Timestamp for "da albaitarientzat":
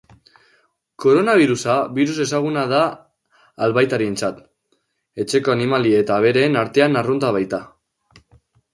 2.73-4.43